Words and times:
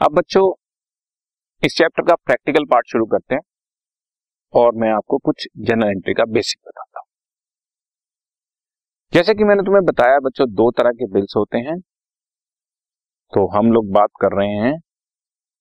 अब 0.00 0.12
बच्चों, 0.12 0.42
इस 1.62 1.74
चैप्टर 1.76 2.02
का 2.02 2.14
प्रैक्टिकल 2.14 2.64
पार्ट 2.64 2.86
शुरू 2.86 3.06
करते 3.06 3.34
हैं 3.34 3.40
और 4.54 4.74
मैं 4.74 4.90
आपको 4.90 5.18
कुछ 5.18 5.46
जनरल 5.58 5.88
एंट्री 5.88 6.14
का 6.14 6.24
बेसिक 6.24 6.60
बताता 6.68 7.00
हूँ। 7.00 7.06
जैसे 9.12 9.34
कि 9.34 9.44
मैंने 9.44 9.62
तुम्हें 9.62 9.84
बताया 9.84 10.18
बच्चों, 10.18 10.46
दो 10.50 10.70
तरह 10.70 10.90
के 10.90 11.06
बिल्स 11.06 11.34
होते 11.36 11.58
हैं। 11.58 11.78
तो 13.32 13.46
हम 13.48 13.72
लोग 13.72 13.90
बात 13.92 14.10
कर 14.20 14.36
रहे 14.36 14.54
हैं 14.56 14.72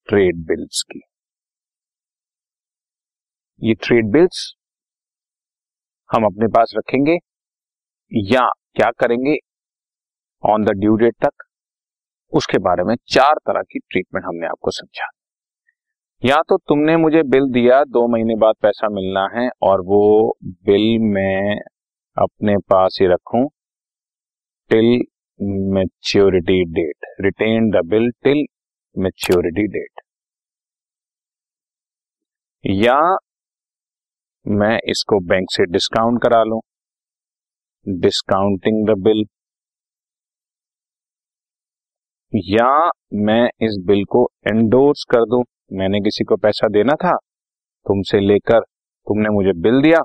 ट्रेड 0.07 0.45
बिल्स 0.45 0.83
की। 0.91 1.01
ये 3.61 3.73
ट्रेड 3.73 4.11
बिल्स 4.11 4.53
हम 6.09 6.25
अपने 6.25 6.47
पास 6.47 6.73
रखेंगे 6.77 7.17
या 8.11 8.47
क्या 8.75 8.91
करेंगे 8.91 9.37
ऑन 10.43 10.65
द 10.65 10.79
ड्यू 10.79 10.95
डेट 10.95 11.15
तक? 11.25 11.48
उसके 12.33 12.57
बारे 12.59 12.83
में 12.83 12.95
चार 13.07 13.35
तरह 13.47 13.61
की 13.61 13.79
ट्रीटमेंट 13.81 14.25
हमने 14.25 14.47
आपको 14.47 14.71
समझा। 14.71 15.09
या 16.23 16.41
तो 16.49 16.57
तुमने 16.59 16.95
मुझे 16.97 17.21
बिल 17.25 17.45
दिया, 17.51 17.83
दो 17.83 18.07
महीने 18.07 18.35
बाद 18.35 18.55
पैसा 18.61 18.89
मिलना 18.89 19.27
है 19.33 19.49
और 19.63 19.81
वो 19.81 20.37
बिल 20.65 20.97
मैं 21.05 21.59
अपने 22.17 22.57
पास 22.69 22.97
ही 23.01 23.07
रखूँ 23.07 23.47
till 24.71 24.85
maturity 25.73 26.63
date 26.73 27.05
retain 27.21 27.69
the 27.71 27.85
bill 27.89 28.09
till 28.23 28.45
maturity 28.95 29.67
date 29.69 30.01
या 32.65 32.99
मैं 34.45 34.77
इसको 34.89 35.19
बैंक 35.27 35.47
से 35.51 35.65
डिस्काउंट 35.71 36.21
करा 36.23 36.43
लूँ। 36.43 36.59
डिस्काउंटिंग 37.85 38.85
द 38.87 38.97
बिल 38.99 39.23
या 42.33 42.69
मैं 43.21 43.43
इस 43.63 43.77
बिल 43.87 44.03
को 44.09 44.27
एंडोर्स 44.47 45.03
कर 45.11 45.25
दूँ? 45.25 45.43
मैंने 45.71 45.99
किसी 45.99 46.23
को 46.23 46.35
पैसा 46.37 46.67
देना 46.69 46.93
था, 46.95 47.15
तुमसे 47.85 48.19
लेकर 48.19 48.59
तुमने 48.59 49.29
मुझे 49.29 49.53
बिल 49.61 49.81
दिया, 49.81 49.99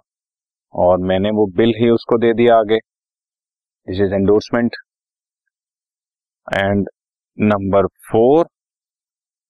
और 0.75 0.99
मैंने 1.03 1.31
वो 1.31 1.47
बिल 1.57 1.73
ही 1.79 1.91
उसको 1.91 2.19
दे 2.19 2.33
दिया 2.35 2.57
आगे। 2.57 2.79
This 3.89 4.01
is 4.01 4.15
endorsement 4.15 4.77
and 6.49 6.89
number 7.39 7.87
four 8.09 8.47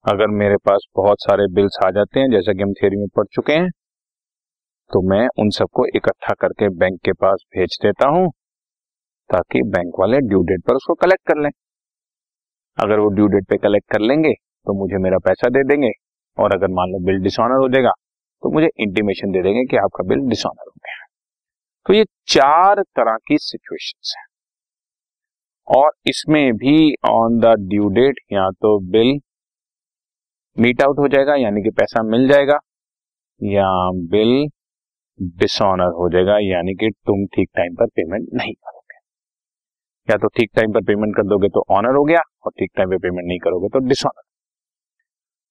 अगर 0.04 0.28
मेरे 0.32 0.56
पास 0.66 0.86
बहुत 0.96 1.22
सारे 1.22 1.46
बिल्स 1.54 1.78
आ 1.86 1.90
जाते 1.90 2.20
हैं, 2.20 2.30
जैसा 2.30 2.52
कि 2.52 2.62
हम 2.62 2.72
थियरी 2.72 2.96
में 2.96 3.06
पढ़ 3.16 3.26
चुके 3.32 3.52
हैं 3.52 3.70
तो 4.90 5.00
मैं 5.10 5.26
उन 5.38 5.50
सबको 5.52 5.86
इकट्ठा 5.96 6.34
करके 6.40 6.68
बैंक 6.76 6.98
के 7.04 7.12
पास 7.14 7.44
भेज 7.56 7.78
देता 7.82 8.08
हूँ, 8.08 8.30
ताकि 9.30 9.62
बैंक 9.68 10.00
वाले 10.00 10.18
ड्यू 10.22 10.42
डेट 10.44 10.62
पर 10.68 10.74
उसको 10.74 10.94
कलेक्ट 10.96 11.26
कर 11.28 11.40
लें। 11.42 11.50
अगर 12.78 12.98
वो 12.98 13.08
ड्यू 13.10 13.26
डेट 13.28 13.46
पे 13.48 13.56
कलेक्ट 13.58 13.92
कर 13.92 14.00
लेंगे 14.02 14.32
तो 14.32 14.74
मुझे 14.74 14.98
मेरा 14.98 15.18
पैसा 15.20 15.48
दे 15.48 15.62
देंगे। 15.64 15.90
और 16.38 16.52
अगर 16.52 16.68
मान 16.70 16.90
लो 16.90 16.98
बिल 17.06 17.18
डिसऑनर 17.22 17.60
हो 17.60 17.68
जाएगा 17.68 17.90
तो 18.42 18.50
मुझे 18.50 18.68
इंटीमेशन 18.78 19.30
दे 19.30 19.42
देंगे 19.42 19.64
कि 19.64 19.76
आपका 19.76 20.04
बिल 20.04 20.28
डिसऑनर 20.28 20.64
हो 20.64 20.72
गया। 20.76 21.04
तो 21.86 21.94
ये 21.94 22.04
चार 22.28 22.82
तरह 22.96 23.16
की 23.28 23.38
सिचुएशंस 23.40 24.14
हैं। 24.18 24.24
और 25.68 25.90
इसमें 26.06 26.52
भी 26.54 26.94
ऑन 27.10 27.38
द 27.40 27.54
ड्यू 27.68 27.88
डेट 27.90 28.18
या 28.32 28.48
तो 28.52 28.78
बिल 28.90 29.18
मीट 30.56 30.82
आउट 30.82 30.98
हो 30.98 31.08
जाएगा, 31.08 31.34
यानी 31.34 31.62
कि 31.62 31.70
पैसा 31.70 32.02
मिल 32.02 32.28
जाएगा, 32.28 32.58
या 33.40 33.68
बिल 34.10 34.46
डिसऑनर 35.38 35.92
हो 35.94 36.08
जाएगा, 36.10 36.38
यानी 36.40 36.74
कि 36.74 36.90
तुम 37.06 37.24
ठीक 37.26 37.48
टाइम 37.56 37.74
पर 37.74 37.86
पेमेंट 37.88 38.28
नहीं 38.34 38.52
करोगे 38.52 38.73
या 40.08 40.16
तो 40.16 40.28
ठीक 40.28 40.50
टाइम 40.56 40.72
पर 40.72 40.82
पेमेंट 40.84 41.16
कर 41.16 41.22
दोगे 41.28 41.48
तो 41.48 41.64
ऑनर 41.70 41.96
हो 41.96 42.04
गया 42.04 42.20
और 42.46 42.52
ठीक 42.58 42.70
टाइम 42.76 42.90
पर 42.90 42.98
पेमेंट 42.98 43.26
नहीं 43.26 43.38
करोगे 43.38 43.68
तो 43.68 43.78
डिसऑनर 43.88 44.22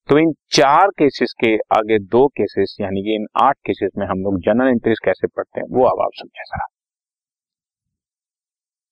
तो 0.09 0.17
इन 0.19 0.31
चार 0.51 0.89
केसेस 0.99 1.33
के 1.39 1.55
आगे 1.77 1.97
दो 2.07 2.27
केसेस 2.37 2.75
यानी 2.81 3.01
कि 3.03 3.15
इन 3.15 3.25
आठ 3.43 3.55
केसेस 3.67 3.91
में 3.97 4.05
हम 4.07 4.23
लोग 4.23 4.39
जनरल 4.45 4.69
एंट्रीज 4.69 4.99
कैसे 5.05 5.27
पढ़ते 5.27 5.59
हैं, 5.59 5.67
वो 5.69 5.85
अब 5.85 6.01
आप 6.01 6.11
समझे 6.15 6.43
जरा। 6.43 6.65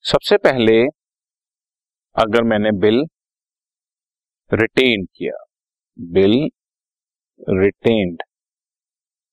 सबसे 0.06 0.38
पहले, 0.38 0.82
अगर 2.16 2.44
मैंने 2.44 2.72
बिल 2.80 3.04
रिटेन 4.52 5.06
किया 5.16 5.34
बिल 6.00 6.34
रिटेन्ड 7.60 8.24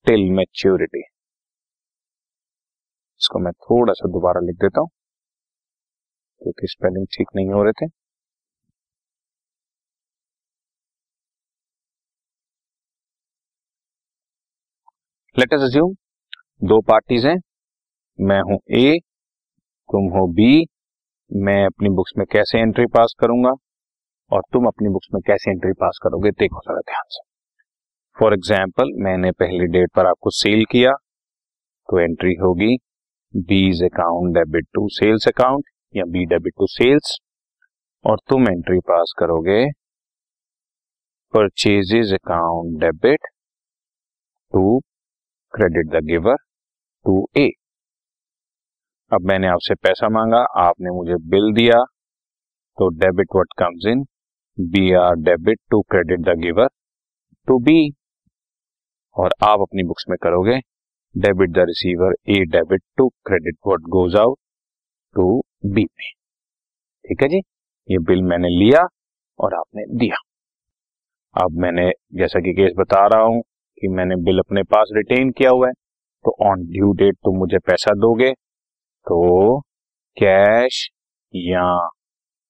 टिल 0.06 0.30
मैच्योरिटी 0.32 1.02
इसको 3.20 3.38
मैं 3.38 3.52
थोड़ा 3.52 3.92
सा 3.92 4.08
दोबारा 4.08 4.40
लिख 4.40 4.56
देता 4.56 4.80
हूँ। 4.80 4.88
क्योंकि 6.42 6.66
स्पेलिंग 6.68 7.06
ठीक 7.12 7.28
नहीं 7.36 7.52
हो 7.52 7.62
रहे 7.64 7.72
थे। 7.80 7.86
लेट 15.36 15.52
अस 15.54 15.60
अज्यूम 15.62 15.94
दो 16.64 16.80
पार्टीज़ 16.88 17.26
हैं। 17.26 17.36
मैं 18.18 18.40
हूँ 18.42 18.58
ए 18.76 18.98
तुम 19.90 20.08
हो 20.10 20.26
बी 20.34 20.50
मैं 21.30 21.64
अपनी 21.66 21.88
बुक्स 21.90 22.12
में 22.18 22.26
कैसे 22.32 22.58
एंट्री 22.60 22.86
पास 22.94 23.14
करूँगा? 23.20 23.52
और 24.30 24.42
तुम 24.52 24.66
अपनी 24.66 24.88
बुक्स 24.88 25.08
में 25.14 25.20
कैसे 25.26 25.50
एंट्री 25.50 25.72
पास 25.72 25.98
करोगे? 26.02 26.30
देखो 26.32 26.60
जरा 26.60 26.80
ध्यान 26.82 27.04
से। 27.10 27.22
फॉर 28.16 28.34
एग्ज़ाम्पल 28.34 28.92
मैंने 29.04 29.30
पहली 29.34 29.66
डेट 29.72 29.90
पर 29.96 30.06
आपको 30.06 30.30
सेल 30.32 30.64
किया 30.70 30.92
तो 31.88 31.98
एंट्री 32.00 32.34
होगी। 32.42 32.76
B's 33.34 33.82
account 33.84 34.34
debit 34.34 34.66
to 34.74 34.88
sales 34.92 35.28
account 35.28 35.64
या 35.94 36.04
बी 36.12 36.24
डेबिट 36.30 36.52
टू 36.58 36.66
सेल्स 36.68 37.16
और 38.04 38.18
तुम 38.28 38.48
एंट्री 38.48 38.78
पास 38.88 39.12
करोगे 39.18 39.64
purchases 41.34 42.12
account 42.14 42.78
debit 42.80 43.26
to 44.52 44.78
credit 45.54 45.86
the 45.94 46.04
giver 46.06 46.36
to 47.04 47.14
A 47.38 47.48
अब 49.12 49.26
मैंने 49.28 49.46
आपसे 49.48 49.74
पैसा 49.74 50.08
मांगा, 50.08 50.38
आपने 50.60 50.90
मुझे 50.96 51.14
बिल 51.30 51.52
दिया 51.54 51.82
तो 52.78 52.88
debit 52.96 53.34
what 53.34 53.54
comes 53.58 53.86
in 53.92 54.04
B 54.58 54.92
R 55.02 55.14
debit 55.20 55.58
to 55.70 55.80
credit 55.90 56.20
the 56.28 56.36
giver 56.40 56.68
to 57.48 57.58
B 57.68 57.78
और 59.16 59.32
आप 59.44 59.60
अपनी 59.60 59.82
बुक्स 59.84 60.04
में 60.10 60.16
करोगे 60.22 60.58
debit 61.14 61.50
the 61.52 61.64
receiver 61.68 62.14
A 62.30 62.44
debit 62.52 62.82
to 62.98 63.08
credit 63.26 63.56
what 63.66 63.88
goes 63.96 64.16
out 64.16 64.38
to 65.18 65.28
B 65.66 65.84
P 65.84 66.10
ठीक 67.04 67.22
है 67.22 67.28
जी? 67.28 67.38
ये 67.88 67.98
बिल 67.98 68.22
मैंने 68.22 68.48
लिया 68.50 68.86
और 69.38 69.54
आपने 69.54 69.84
दिया। 69.98 70.16
अब 71.34 71.58
मैंने, 71.60 71.90
जैसा 72.14 72.40
कि 72.40 72.52
केस 72.52 72.72
बता 72.78 73.06
रहा 73.06 73.22
हूँ 73.22 73.40
कि 73.82 73.88
मैंने 73.88 74.16
बिल 74.24 74.38
अपने 74.38 74.62
पास 74.72 74.90
रिटेन 74.92 75.30
किया 75.30 75.50
हुआ 75.50 75.68
है 75.68 75.72
तो 76.24 76.36
ऑन 76.46 76.64
ड्यू 76.66 76.92
डेट 76.94 77.16
तुम 77.24 77.36
मुझे 77.38 77.58
पैसा 77.58 77.94
दोगे 77.94 78.30
तो 79.06 79.60
कैश 80.16 80.88
या 81.34 81.66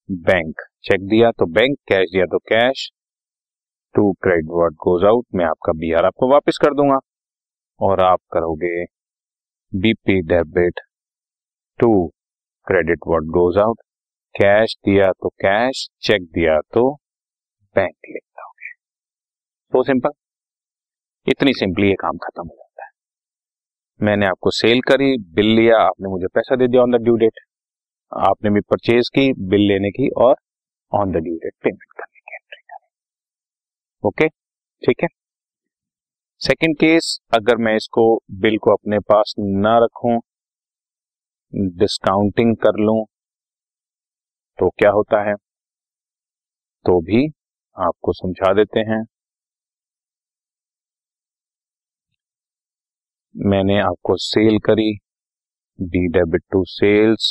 बैंक। 0.09 0.61
चेक 0.83 1.07
दिया 1.07 1.31
तो 1.31 1.45
बैंक, 1.45 1.77
कैश 1.89 2.09
दिया 2.11 2.25
तो 2.25 2.37
cash. 2.49 2.89
To 3.95 4.11
credit 4.13 4.49
what 4.51 4.75
goes 4.77 5.03
out, 5.05 5.25
मैं 5.35 5.45
आपका 5.45 5.73
बी 5.73 5.91
आर 5.93 6.05
आपको 6.05 6.31
वापस 6.31 6.57
कर 6.61 6.73
दूँगा। 6.73 6.99
और 7.79 8.01
आप 8.01 8.19
करोगे 8.33 8.83
B P 9.73 10.21
debit 10.27 10.79
to 11.79 11.89
credit 12.69 12.99
what 13.07 13.25
goes 13.35 13.57
out 13.57 13.77
cash 14.35 14.75
दिया 14.85 15.11
तो 15.11 15.29
कैश 15.43 15.87
चेक 16.01 16.23
दिया 16.33 16.59
तो 16.73 16.81
बैंक 17.75 18.09
लिख 18.09 18.23
दोगे 18.39 18.73
तो 19.73 19.83
सिंपल 19.83 20.11
इतनी 21.27 21.53
सिंपली 21.53 21.87
ये 21.87 21.95
काम 22.01 22.17
खत्म 22.17 22.41
हो 22.41 22.55
जाता 22.55 22.83
है। 22.83 22.89
मैंने 23.99 24.27
आपको 24.27 24.51
सेल 24.51 24.81
करी 24.81 25.17
बिल 25.33 25.45
लिया, 25.55 25.77
आपने 25.79 26.09
मुझे 26.09 26.27
पैसा 26.27 26.55
दे 26.55 26.67
दिया 26.67 26.81
ऑन 26.81 26.91
द 26.91 27.01
ड्यू 27.03 27.15
डेट 27.17 27.39
आपने 28.11 28.49
भी 28.49 28.61
परचेज 28.69 29.09
की 29.09 29.31
बिल 29.49 29.67
लेने 29.67 29.91
की 29.91 30.09
और 30.19 30.35
on 30.91 31.11
the 31.11 31.23
due 31.23 31.35
date 31.35 31.53
payment 31.63 31.91
करने 31.91 32.19
की 32.19 32.35
एंट्री 32.35 32.61
करें। 32.61 32.87
ओके 34.03 34.27
ठीक 34.83 35.03
है? 35.03 35.07
सेकंड 36.41 36.77
केस 36.77 37.17
अगर 37.33 37.57
मैं 37.57 37.75
इसको 37.75 38.03
बिल 38.41 38.57
को 38.57 38.73
अपने 38.73 38.99
पास 39.09 39.33
ना 39.39 39.77
रखूँ 39.85 40.19
डिस्काउंटिंग 41.53 42.55
कर 42.57 42.79
लूँ 42.79 43.05
तो 44.59 44.69
क्या 44.69 44.89
होता 44.91 45.21
है? 45.29 45.33
तो 46.85 46.99
भी 47.01 47.25
आपको 47.77 48.13
समझा 48.13 48.53
देते 48.53 48.79
हैं। 48.79 49.03
मैंने 53.35 53.79
आपको 53.79 54.15
सेल 54.17 54.57
करी 54.59 54.91
डी 55.79 56.07
डेबिट 56.07 56.43
टू 56.51 56.63
सेल्स 56.65 57.27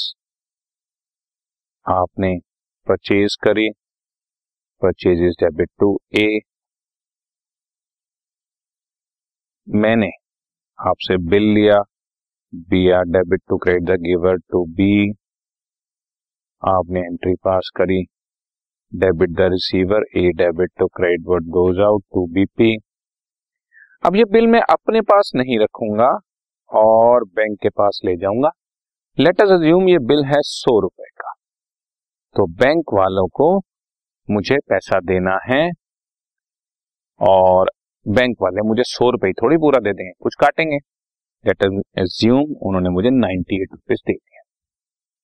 आपने 1.86 2.34
परचेज 2.86 3.36
करी 3.44 3.68
purchase 4.82 5.22
is 5.22 5.34
debit 5.44 5.70
to 5.80 5.98
A 6.14 6.26
मैंने 9.66 10.10
आपसे 10.78 11.16
बिल 11.30 11.42
लिया 11.54 11.80
B 12.52 12.78
R 12.90 13.02
debit 13.04 13.40
to 13.48 13.56
credit 13.56 13.82
the 13.88 14.00
giver 14.02 14.36
to 14.50 14.64
B 14.76 15.10
आपने 16.62 17.00
एंट्री 17.00 17.34
पास 17.44 17.70
करी। 17.76 18.02
Debit 18.92 19.30
the 19.30 19.48
receiver 19.52 20.04
A 20.16 20.30
debit 20.36 20.70
to 20.78 20.86
credit 20.86 21.26
what 21.28 21.48
goes 21.56 21.80
out 21.80 22.02
to 22.14 22.26
B P 22.34 22.76
अब 24.02 24.16
ये 24.16 24.24
bill 24.32 24.46
मैं 24.46 24.60
अपने 24.70 25.00
पास 25.02 25.32
नहीं 25.36 25.58
रखूँगा 25.58 26.08
और 26.70 27.24
बैंक 27.36 27.58
के 27.62 27.68
पास 27.68 28.00
ले 28.04 28.16
जाऊँगा। 28.16 28.50
लेट 29.18 29.40
अस 29.40 29.50
अज्यूम 29.50 29.88
ये 29.88 29.98
बिल 30.08 30.24
है 30.24 30.40
सौ 30.46 30.78
रुपए 30.80 31.10
का। 31.20 31.32
तो 32.36 32.46
बैंक 32.56 32.94
वालों 32.94 33.26
को 33.34 33.56
मुझे 34.28 34.58
पैसा 34.68 35.00
देना 35.04 35.38
है 35.44 35.64
और 37.20 37.70
बैंक 38.06 38.36
वाले 38.42 38.68
मुझे 38.68 38.82
सौ 38.86 39.10
रुपए 39.10 39.32
थोड़ी 39.32 39.56
पूरा 39.56 39.80
दे 39.80 39.92
देंगे। 39.92 40.12
कुछ 40.22 40.34
काटेंगे। 40.40 40.78
उन्होंने 41.50 42.90
मुझे 42.90 43.10
नाइन्टी 43.10 43.62
एट 43.62 43.68
रुपीज़ 43.72 44.00
दे 44.06 44.12
दिया। 44.12 44.42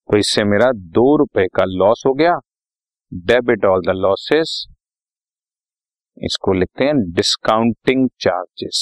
तो 0.09 0.19
इससे 0.19 0.45
मेरा 0.45 0.71
दो 0.73 1.17
रुपए 1.17 1.47
का 1.47 1.65
लॉस 1.65 2.03
हो 2.07 2.13
गया। 2.15 2.39
डेबिट 3.13 3.65
ऑल 3.65 3.81
द 3.81 3.95
लॉसेस 3.97 4.65
इसको 6.17 6.53
लिखते 6.53 6.85
हैं 6.85 6.95
discounting 7.13 8.09
charges 8.21 8.81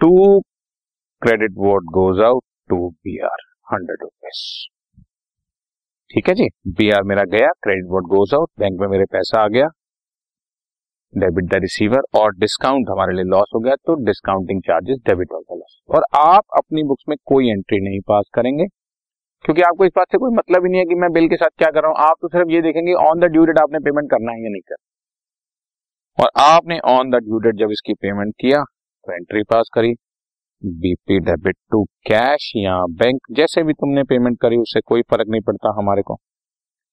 to 0.00 0.40
credit 1.22 1.52
what 1.58 1.84
goes 1.92 2.20
out 2.20 2.42
to 2.70 2.88
B 2.90 3.18
R 3.18 3.42
hundred 3.72 4.02
rupees 4.02 4.42
ठीक 6.10 6.28
है 6.28 6.34
जी? 6.34 6.48
बी 6.68 6.90
आर 6.90 7.02
मेरा 7.02 7.24
गया 7.24 7.50
credit 7.62 7.84
what 7.90 8.04
goes 8.08 8.34
out 8.34 8.50
bank 8.58 8.80
में 8.80 8.88
मेरे 8.88 9.04
पैसा 9.04 9.42
आ 9.42 9.48
गया। 9.48 9.66
डेबिट 11.14 11.44
द 11.46 11.60
रिसीवर 11.62 12.02
और 12.16 12.34
डिस्काउंट 12.36 12.88
हमारे 12.90 13.14
लिए 13.14 13.24
लॉस 13.26 13.50
हो 13.54 13.60
गया 13.60 13.74
तो 13.76 13.94
discounting 14.04 14.60
charges 14.62 14.98
debit 15.06 15.32
of 15.32 15.42
the 15.44 15.56
loss 15.56 15.80
और 15.90 16.02
आप 16.18 16.44
अपनी 16.58 16.82
बुक्स 16.84 17.04
में 17.08 17.16
कोई 17.26 17.50
एंट्री 17.50 17.80
नहीं 17.80 18.00
पास 18.08 18.24
करेंगे, 18.34 18.66
क्योंकि 19.44 19.62
आपको 19.62 19.84
इस 19.84 19.92
बात 19.96 20.06
से 20.12 20.18
कोई 20.18 20.34
मतलब 20.34 20.64
ही 20.64 20.70
नहीं 20.70 20.80
है 20.80 20.86
कि 20.86 20.94
मैं 20.96 21.10
बिल 21.12 21.28
के 21.28 21.36
साथ 21.36 21.50
क्या 21.58 21.70
कर 21.70 21.82
रहा 21.82 21.90
हूँ। 21.90 21.98
आप 22.00 22.16
तो 22.22 22.28
सिर्फ़ 22.28 22.50
ये 22.50 22.60
देखेंगे 22.62 22.92
ऑन 23.00 23.20
द 23.20 23.30
ड्यू 23.32 23.44
डेट 23.44 23.58
आपने 23.58 23.78
पेमेंट 23.80 24.10
करना 24.10 24.32
है 24.32 24.42
या 24.42 24.50
नहीं 24.50 24.60
करना 24.62 24.84
और 26.18 26.30
आपने 26.44 26.78
ऑन 26.88 27.10
द 27.10 27.22
ड्यू 27.24 27.38
डेट 27.40 27.56
जब 27.58 27.70
इसकी 27.72 27.94
पेमेंट 27.96 28.34
किया 28.40 28.62
तो 28.62 29.12
एंट्री 29.14 29.42
पास 29.50 29.70
करी 29.74 29.92
B P 30.62 31.18
debit 31.22 31.56
to 31.72 31.82
cash 32.06 32.50
या 32.56 32.76
बैंक 32.96 33.20
जैसे 33.32 33.62
भी 33.62 33.72
तुमने 33.74 34.02
पेमेंट 34.04 34.38
करी, 34.40 34.56
उससे 34.58 34.80
कोई 34.82 35.02
फ़र्क 35.02 35.28
नहीं 35.28 35.40
पड़ता 35.42 35.74
हमारे 35.78 36.02
को। 36.02 36.14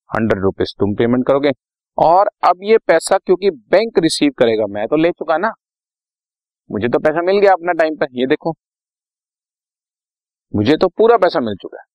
हंड्रेड 0.10 0.44
रुपीज़ 0.44 0.74
तुम 0.80 0.94
पेमेंट 0.96 1.26
करोगे। 1.28 1.52
और 1.98 2.30
अब 2.44 2.60
ये 2.64 2.78
पैसा 2.80 3.18
क्योंकि 3.18 3.50
बैंक 3.50 4.00
रिसीव 4.00 4.32
करेगा, 4.40 4.66
मैं 4.68 4.88
तो 4.88 4.96
ले 4.98 5.12
चुका 5.12 5.38
ना। 5.38 5.52
मुझे 6.70 6.88
तो 6.88 7.00
पैसा 7.00 7.22
मिल 7.24 7.40
गया 7.40 7.52
अपना 7.54 7.74
टाइम 7.74 7.96
पर, 7.96 8.08
ये 8.12 8.26
देखो। 8.28 8.54
मुझे 10.54 10.76
तो 10.78 10.88
पूरा 10.90 11.18
पैसा 11.18 11.40
मिल 11.40 11.56
चुका 11.56 11.78
है। 11.78 11.86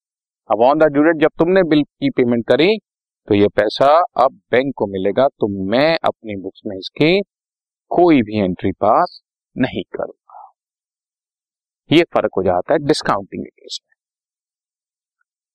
अब 0.50 0.60
ऑन 0.60 0.78
द 0.78 0.93
ड्यू 0.93 1.02
डेट 1.02 1.20
जब 1.22 1.31
तुमने 1.38 1.62
बिल 1.64 1.82
की 1.82 2.10
पेमेंट 2.10 2.46
करी 2.49 2.78
तो 3.28 3.34
ये 3.34 3.49
पैसा 3.50 3.87
अब 4.16 4.32
बैंक 4.50 4.72
को 4.76 4.87
मिलेगा 4.88 5.26
तो 5.31 5.49
मैं 5.70 5.96
अपनी 6.05 6.37
बुक्स 6.43 6.60
में 6.66 6.76
इसकी 6.76 7.20
कोई 7.90 8.22
भी 8.22 8.38
एंट्री 8.40 8.72
पास 8.81 9.20
नहीं 9.56 9.82
करूँगा। 9.94 10.50
ये 11.90 12.02
फ़र्क 12.14 12.31
हो 12.37 12.43
जाता 12.43 12.72
है 12.72 12.78
डिस्काउंटिंग 12.78 13.44
केस 13.46 13.78
में। 13.82 13.94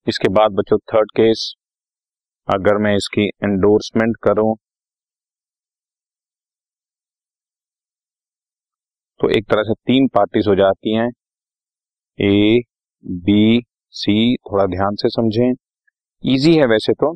इसके 0.07 0.29
बाद 0.29 0.51
बच्चों 0.51 0.77
थर्ड 0.93 1.11
केस 1.11 1.53
अगर 2.47 2.77
मैं 2.77 2.95
इसकी 2.95 3.25
एंडोर्समेंट 3.43 4.15
करूँ 4.23 4.55
तो 9.19 9.29
एक 9.37 9.45
तरह 9.49 9.63
से 9.63 9.73
तीन 9.87 10.07
पार्टीज़ 10.07 10.49
हो 10.49 10.55
जाती 10.55 10.95
हैं। 10.95 11.09
ए 12.19 12.59
बी 13.25 13.61
सी 13.93 14.35
थोड़ा 14.37 14.65
ध्यान 14.67 14.95
से 14.95 15.09
समझें। 15.09 15.51
इजी 16.23 16.55
है 16.57 16.65
वैसे 16.67 16.93
तो। 16.93 17.13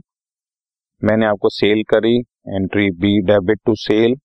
मैंने 1.01 1.25
आपको 1.25 1.49
सेल 1.51 1.83
करी 1.89 2.17
entry 2.49 2.89
B 3.01 3.19
debit 3.27 3.59
to 3.65 3.75
sale 3.77 4.15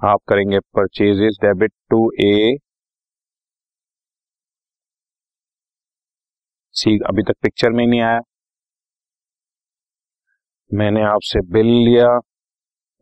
आप 0.00 0.20
करेंगे 0.28 0.58
purchases 0.74 1.38
debit 1.42 1.72
to 1.90 2.10
A 2.22 2.56
C 6.80 6.98
अभी 7.08 7.22
तक 7.22 7.34
पिक्चर 7.42 7.70
में 7.70 7.86
नहीं 7.86 8.00
आया। 8.02 8.20
मैंने 10.70 11.02
आपसे 11.04 11.40
बिल 11.52 11.66
लिया। 11.66 12.08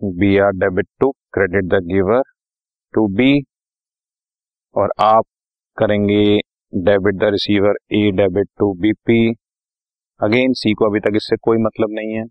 B 0.00 0.36
R 0.38 0.52
debit 0.54 0.86
to 1.00 1.10
credit 1.34 1.64
the 1.70 1.82
giver 1.86 2.22
to 2.94 3.06
B 3.16 3.32
और 4.76 4.92
आप 5.02 5.24
करेंगे 5.78 6.22
debit 6.72 7.14
the 7.16 7.30
receiver 7.32 7.76
A 7.92 8.10
debit 8.16 8.48
to 8.58 8.72
B 8.80 8.92
P 9.06 9.18
again 10.20 10.52
C 10.54 10.72
को 10.74 10.90
अभी 10.90 11.00
तक 11.00 11.16
इससे 11.16 11.36
कोई 11.42 11.58
मतलब 11.58 11.90
नहीं 11.92 12.14
है। 12.14 12.24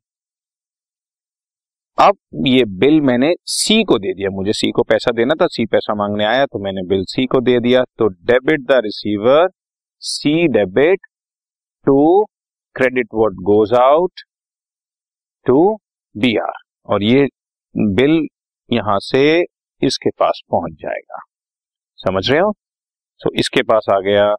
अब 1.98 2.18
ये 2.48 2.64
बिल 2.80 3.00
मैंने 3.02 3.34
सी 3.48 3.84
को 3.84 3.98
दे 4.00 4.14
दिया। 4.14 4.30
मुझे 4.30 4.54
सी 4.54 4.72
को 4.72 4.84
पैसा 4.84 5.12
देना 5.12 5.36
था। 5.36 5.48
सी 5.48 5.66
पैसा 5.66 5.94
मांगने 5.96 6.26
आया 6.26 6.46
तो 6.46 6.60
मैंने 6.64 6.82
बिल 6.88 7.04
सी 7.06 7.26
को 7.26 7.42
दे 7.42 7.60
दिया। 7.60 7.84
तो 8.00 8.08
debit 8.08 8.62
the 8.62 8.82
receiver 8.86 9.48
C 10.04 10.48
debit 10.50 11.07
to 11.86 12.24
credit 12.76 13.08
what 13.14 13.34
goes 13.46 13.74
out 13.74 14.22
to 15.46 15.62
B 16.16 16.36
R 16.38 16.62
और 16.88 17.04
ये 17.04 17.28
बिल 17.76 18.28
यहाँ 18.70 18.98
से 19.02 19.22
इसके 19.82 20.10
पास 20.20 20.42
पहुँच 20.52 20.74
जाएगा। 20.82 21.20
समझ 22.00 22.30
रहे 22.30 22.40
हो? 22.40 22.52
सो 23.22 23.32
इसके 23.40 23.62
पास 23.64 23.86
आ 23.92 24.00
गया। 24.00 24.34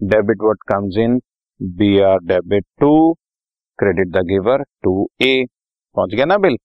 Debit 0.00 0.42
what 0.42 0.62
comes 0.68 0.98
in 0.98 1.18
B 1.60 1.98
R 2.02 2.18
debit 2.24 2.64
to 2.80 2.92
credit 3.78 4.08
the 4.08 4.24
giver 4.26 4.62
to 4.82 5.08
A 5.22 5.44
पहुँच 5.96 6.14
गया 6.14 6.24
ना 6.24 6.36
बिल? 6.38 6.56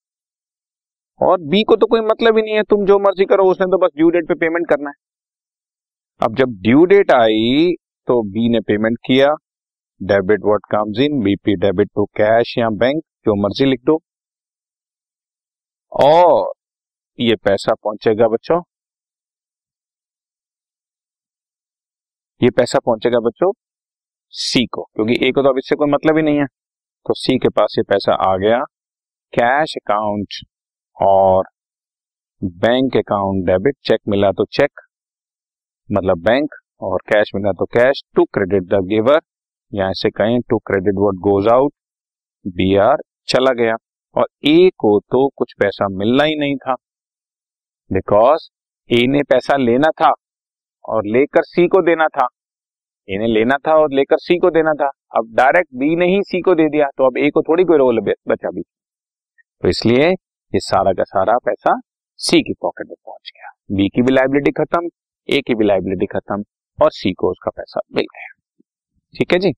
और 1.20 1.40
बी 1.42 1.62
को 1.62 1.76
तो 1.76 1.86
कोई 1.86 2.00
मतलब 2.00 2.36
ही 2.36 2.42
नहीं 2.42 2.54
है। 2.54 2.62
तुम 2.62 2.84
जो 2.86 2.98
मर्ज़ी 2.98 3.24
करो, 3.24 3.44
उसने 3.50 3.66
तो 3.66 3.78
बस 3.78 3.90
ड्यू 3.96 4.08
डेट 4.10 4.28
पे 4.28 4.34
पेमेंट 4.36 4.68
करना 4.68 4.90
है। 4.90 4.94
अब 6.20 6.36
जब 6.36 6.60
ड्यू 6.62 6.84
डेट 6.84 7.10
आई 7.12 7.72
तो 8.08 8.22
बी 8.32 8.48
ने 8.48 8.60
पेमेंट 8.60 8.98
किया। 9.06 9.34
Debit 10.00 10.44
what 10.44 10.60
comes 10.70 11.00
in, 11.00 11.18
B P 11.22 11.54
debit 11.56 11.88
to 11.96 12.04
cash 12.16 12.54
या 12.58 12.68
बैंक, 12.70 13.02
जो 13.26 13.34
मर्ज़ी 13.42 13.64
लिख 13.64 13.80
दो। 13.84 13.98
और 15.92 16.52
ये 17.18 17.36
पैसा 17.36 17.74
पहुंचेगा 17.74 18.28
बच्चों। 18.28 18.60
ये 22.40 22.50
पैसा 22.50 22.78
पहुंचेगा 22.78 23.18
बच्चों 23.20 23.52
सी 24.32 24.64
को, 24.66 24.82
क्योंकि 24.84 25.26
ए 25.26 25.30
को 25.32 25.42
तो 25.42 25.48
अब 25.48 25.58
इससे 25.58 25.76
कोई 25.76 25.90
मतलब 25.90 26.16
ही 26.16 26.22
नहीं 26.22 26.38
है। 26.38 26.46
तो 27.06 27.14
सी 27.14 27.38
के 27.38 27.48
पास 27.48 27.74
ये 27.78 27.82
पैसा 27.82 28.14
आ 28.24 28.36
गया। 28.36 28.60
कैश 29.32 29.74
अकाउंट 29.76 30.34
और 30.96 31.44
बैंक 32.42 32.96
अकाउंट 32.96 33.46
डेबिट, 33.46 33.76
चेक 33.84 34.00
मिला 34.08 34.30
तो 34.32 34.44
चेक 34.44 34.80
मतलब 35.88 36.18
बैंक, 36.18 36.54
और 36.80 36.98
कैश 37.08 37.30
मिला 37.34 37.52
तो 37.52 37.64
cash, 37.66 38.02
to 38.16 38.24
credit 38.24 38.62
the 38.64 38.84
giver. 38.86 39.20
या 39.72 39.88
ऐसे 39.90 40.10
कहें 40.10 40.40
to 40.50 40.58
credit 40.58 40.94
what 40.98 41.18
goes 41.22 41.48
out 41.48 41.72
B 42.44 42.74
R 42.82 43.02
चला 43.28 43.52
गया 43.54 43.74
और 44.16 44.26
ए 44.46 44.70
को 44.78 44.98
तो 45.02 45.26
कुछ 45.36 45.52
पैसा 45.60 45.88
मिलना 45.90 46.24
ही 46.24 46.34
नहीं 46.36 46.56
था। 46.56 46.74
बिकॉज़ 47.90 48.48
ए 48.90 49.06
ने 49.06 49.22
पैसा 49.22 49.56
लेना 49.56 49.90
था 50.00 50.12
और 50.84 51.06
लेकर 51.06 51.42
सी 51.44 51.66
को 51.68 51.82
देना 51.82 52.06
था। 52.08 52.26
ए 53.08 53.18
ने 53.18 53.26
लेना 53.26 53.56
था 53.66 53.74
और 53.74 53.92
लेकर 53.92 54.18
सी 54.18 54.38
को 54.38 54.50
देना 54.50 54.72
था। 54.74 54.90
अब 55.16 55.34
डायरेक्ट 55.36 55.68
बी 55.74 55.94
ने 55.96 56.06
ही 56.06 56.22
सी 56.22 56.40
को 56.40 56.54
दे 56.54 56.68
दिया 56.68 56.86
तो 56.98 57.06
अब 57.06 57.18
ए 57.18 57.30
को 57.30 57.42
थोड़ी 57.42 57.64
कोई 57.64 57.78
रोल 57.78 58.00
बचा 58.00 58.50
भी। 58.50 58.62
तो 58.62 59.68
इसलिए 59.68 60.08
ये 60.08 60.60
सारा 60.60 60.92
का 60.92 61.04
सारा 61.04 61.36
पैसा 61.38 61.78
सी 62.20 62.42
की 62.42 62.54
पॉकेट 62.60 62.86
में 62.86 62.96
पहुँच 62.96 63.30
गया। 63.36 63.50
बी 63.76 63.88
की 63.88 64.02
भी 64.02 64.14
लाइबिलिटी 64.14 64.50
खत्म 64.52 64.88
ए 65.28 65.40
की 65.46 65.54
भी 65.54 65.64
लाइबिलिटी 65.64 66.06
खत्म 66.06 66.42
और 66.78 66.90
सी 66.92 67.12
को 67.12 67.30
उसका 67.30 67.50
पैसा 67.50 67.80
मिल 67.94 68.04
गया। 68.06 68.39
ठीक 69.14 69.32
है 69.32 69.38
जी? 69.38 69.48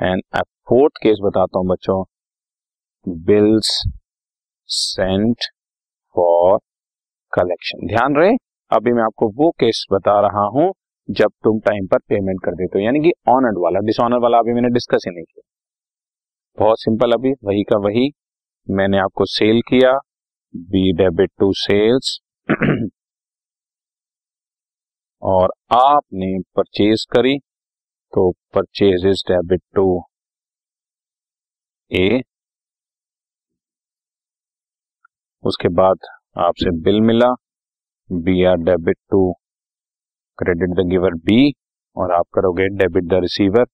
एंड 0.00 0.22
फोर्थ 0.68 0.92
केस 1.02 1.18
बताता 1.22 1.58
हूँ 1.58 1.66
बच्चों। 1.66 2.02
बिल्स 3.06 3.70
सेंट 4.68 5.44
फॉर 6.16 6.58
कलेक्शन 7.32 7.86
ध्यान 7.86 8.16
रहे, 8.16 8.30
अभी 8.70 8.92
मैं 8.92 9.02
आपको 9.02 9.28
वो 9.36 9.50
केस 9.50 9.84
बता 9.92 10.20
रहा 10.20 10.44
हूँ, 10.48 10.72
जब 11.08 11.30
तुम 11.44 11.58
टाइम 11.60 11.86
पर 11.86 11.98
पेमेंट 11.98 12.40
कर 12.44 12.54
देते 12.54 12.78
हो, 12.78 12.84
यानी 12.84 13.00
कि 13.00 13.12
ऑनर्ड 13.28 13.58
वाला 13.58 13.80
डिसऑनर 13.80 14.18
वाला 14.18 14.38
अभी 14.38 14.52
मैंने 14.52 14.68
डिस्कस 14.68 15.04
ही 15.08 15.14
नहीं 15.14 15.24
किया। 15.24 15.42
बहुत 16.58 16.80
सिंपल 16.80 17.12
अभी, 17.12 17.32
वही 17.44 17.62
का 17.62 17.78
वही, 17.78 18.10
मैंने 18.70 18.98
आपको 18.98 19.24
सेल 19.26 19.60
किया 19.68 19.92
बी 20.56 20.92
डेबिट 20.92 21.30
टू 21.40 21.52
सेल्स 21.52 22.18
और 25.22 25.52
आपने 25.72 26.38
परचेज 26.56 27.04
करी 27.12 27.38
तो 28.12 28.30
purchase 28.54 29.06
is 29.06 29.22
debit 29.28 29.60
to 29.74 29.84
A 31.90 32.22
उसके 35.44 35.68
बाद 35.76 36.06
आपसे 36.38 36.70
बिल 36.82 37.00
मिला। 37.02 37.28
B 38.10 38.42
R 38.44 38.56
debit 38.64 38.96
to 39.10 39.20
credit 40.38 40.70
the 40.78 40.86
giver 40.90 41.14
B 41.26 41.52
और 41.96 42.12
आप 42.14 42.26
करोगे 42.34 42.68
debit 42.78 43.04
the 43.04 43.20
receiver 43.22 43.66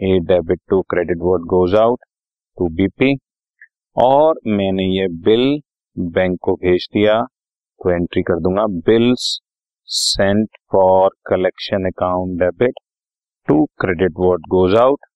A 0.00 0.18
debit 0.28 0.60
to 0.70 0.80
credit 0.90 1.18
what 1.22 1.42
goes 1.48 1.74
out 1.80 2.00
to 2.58 2.68
B P 2.76 3.14
और 3.96 4.40
मैंने 4.48 4.84
ये 4.96 5.08
बिल 5.24 5.44
बैंक 5.96 6.38
को 6.42 6.54
भेज 6.56 6.88
दिया 6.92 7.20
तो 7.80 7.90
एंट्री 7.90 8.22
कर 8.22 8.40
दूँगा। 8.42 8.66
Bills 8.86 9.26
sent 9.88 10.48
for 10.72 11.10
collection 11.28 11.86
account 11.88 12.38
debit 12.40 12.80
to 13.48 13.64
credit 13.80 14.12
what 14.18 14.42
goes 14.48 14.74
out 14.78 15.06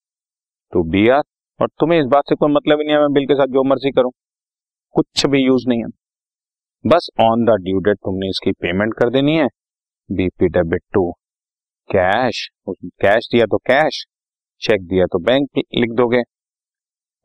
to 0.73 0.83
B 0.90 1.09
R 1.09 1.23
और 1.61 1.69
तुम्हें 1.81 1.99
इस 1.99 2.07
बात 2.07 2.28
से 2.28 2.35
कोई 2.35 2.52
मतलब 2.52 2.78
ही 2.78 2.85
नहीं 2.87 2.97
है, 2.97 3.00
मैं 3.00 3.12
बिल 3.12 3.26
के 3.26 3.35
साथ 3.35 3.52
जो 3.54 3.62
मर्ज़ी 3.64 3.90
करूँ। 3.90 4.11
कुछ 4.95 5.26
भी 5.26 5.40
यूज़ 5.40 5.64
नहीं 5.69 5.83
है। 5.83 5.88
बस 6.85 7.09
ऑन 7.21 7.45
द 7.45 7.57
ड्यू 7.62 7.78
डेट 7.81 7.97
तुमने 7.97 8.28
इसकी 8.28 8.52
पेमेंट 8.62 8.95
कर 8.95 9.11
देनी 9.11 9.37
है। 9.37 9.47
B P 10.09 10.49
debit 10.49 10.83
to 10.95 11.11
cash 11.90 12.49
cash 12.69 13.28
दिया 13.33 13.47
तो 13.47 13.59
कैश 13.66 14.04
चेक 14.62 14.87
दिया 14.88 15.07
तो 15.07 15.19
बैंक 15.21 15.49
लिख 15.75 15.90
दोगे। 15.97 16.23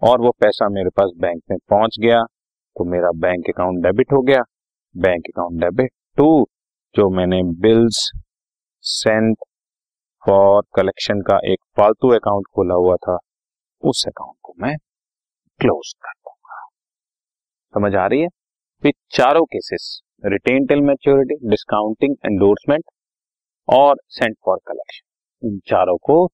और 0.02 0.22
वो 0.22 0.32
पैसा 0.42 0.70
मेरे 0.70 0.90
पास 0.90 1.12
बैंक 1.18 1.42
में 1.52 1.58
पहुँच 1.70 1.98
गया 2.02 2.22
तो 2.24 2.86
मेरा 2.92 3.12
बैंक 3.22 3.50
अकाउंट 3.50 3.84
डेबिट 3.84 4.14
हो 4.14 4.22
गया। 4.22 4.42
बैंक 4.96 5.28
अकाउंट 5.28 5.62
डेबिट 5.62 5.92
टू 6.18 6.30
जो 6.96 7.10
मैंने 7.10 7.42
बिल्स 7.62 8.10
सेंड 8.86 9.36
फॉर 10.30 10.64
कलेक्शन 10.76 11.22
का 11.22 11.38
एक 11.44 11.60
फालतू 11.78 12.10
अकाउंट 12.16 12.48
खोला 12.56 12.76
हुआ 12.76 12.96
था, 12.96 13.18
उस 13.84 14.04
अकाउंट 14.08 14.36
को 14.42 14.54
मैं 14.58 14.76
क्लोज 15.60 15.94
कर 16.02 16.12
दूँगा। 16.12 16.60
समझ 17.74 17.94
आ 17.96 18.06
रही 18.08 18.22
है? 18.22 18.28
फिर 18.84 18.94
चारों 19.12 19.44
cases 19.46 19.88
retain 20.26 20.66
till 20.66 20.82
maturity 20.82 21.36
discounting 21.50 22.16
endorsement 22.26 22.84
और 23.68 23.96
सेंट 24.10 24.36
फॉर 24.46 24.60
कलेक्शन 24.68 25.48
इन 25.48 25.60
चारों 25.68 25.98
को 26.04 26.26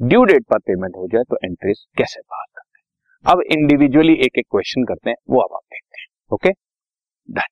ड्यू 0.00 0.24
डेट 0.24 0.46
पर 0.46 0.58
पेमेंट 0.60 0.96
हो 0.96 1.06
जाए 1.08 1.22
तो 1.22 1.38
एंट्रीज 1.44 1.84
कैसे 1.98 2.20
बाहर 2.20 2.46
करते 2.54 2.78
हैं? 2.78 3.32
अब 3.32 3.42
इंडिविजुअली 3.52 4.14
एक 4.16 4.38
एक 4.38 4.46
क्वेश्चन 4.50 4.84
करते 4.84 5.10
हैं, 5.10 5.16
वो 5.30 5.40
अब 5.40 5.54
आप 5.54 5.62
देखते 5.66 6.00
हैं 6.00 6.08
okay 6.32 6.50
done 7.28 7.51